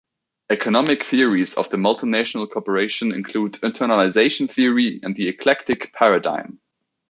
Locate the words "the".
1.69-1.77, 5.15-5.27